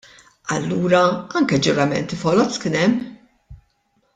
Allura 0.53 1.01
anke 1.41 1.59
ġuramenti 1.67 2.19
foloz 2.23 2.59
kien 2.65 2.79
hemm! 2.81 2.97